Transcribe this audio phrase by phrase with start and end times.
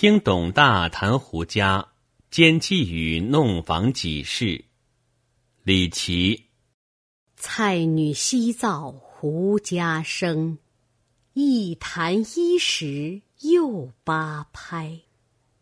[0.00, 1.88] 听董大谈胡家，
[2.30, 4.64] 兼寄语弄房几事。
[5.62, 6.46] 李琦，
[7.36, 10.56] 菜女西造胡家生，
[11.34, 15.00] 一弹一时又八拍。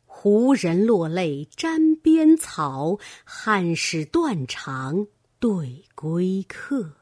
[0.06, 5.08] 胡人落泪沾边草，汉使断肠
[5.40, 6.92] 对归客。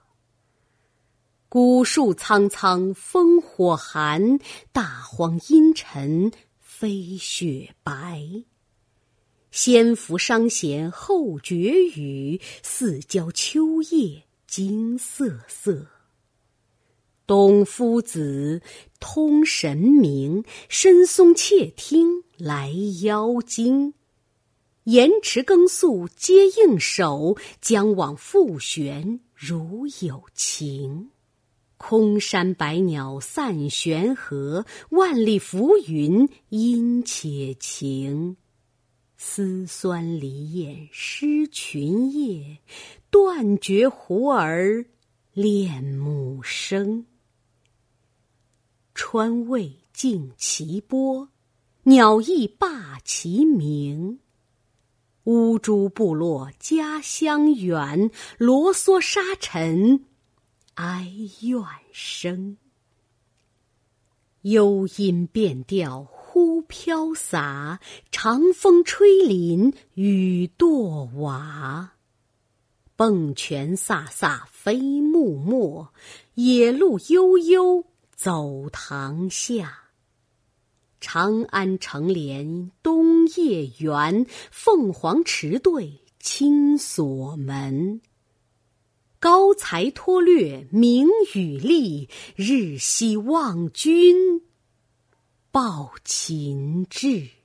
[1.51, 4.39] 古树苍苍烽火寒，
[4.73, 6.33] 大荒阴沉。
[6.79, 8.45] 飞雪白，
[9.51, 15.87] 先伏商弦后绝雨，四郊秋叶金瑟瑟。
[17.27, 18.61] 东夫子
[19.01, 22.71] 通神明，深松窃听来
[23.05, 23.95] 妖精。
[24.85, 31.09] 延迟更宿皆应手，将往复旋如有情。
[31.79, 38.37] 空山百鸟散玄河，万里浮云阴且晴。
[39.19, 42.59] 丝酸离雁失群夜，
[43.11, 44.87] 断绝胡儿
[45.33, 47.07] 恋母声。
[48.95, 51.29] 川渭尽其波，
[51.85, 54.19] 鸟亦罢其鸣。
[55.25, 60.05] 乌珠部落家乡远，罗嗦沙尘。
[60.77, 61.11] 哀
[61.41, 62.59] 怨声，
[64.43, 71.93] 幽音变调忽飘洒，长风吹林雨堕瓦。
[72.95, 75.95] 蹦泉飒飒飞木末，
[76.35, 79.85] 野鹿悠悠走塘下。
[81.01, 88.03] 长安城连东夜圆，凤凰池对青锁门。
[89.27, 94.41] 高才脱略名与利，日夕望君
[95.51, 97.36] 报秦志。